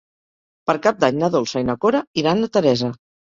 [0.71, 2.91] Per Cap d'Any na Dolça i na Cora iran a Teresa.